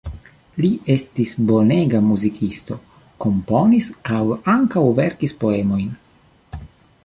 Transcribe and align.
Li 0.63 0.69
estis 0.93 1.33
bonega 1.49 2.01
muzikisto, 2.05 2.79
komponis 3.27 3.91
kaj 4.09 4.25
ankaŭ 4.57 4.87
verkis 5.03 5.37
poemojn. 5.45 5.97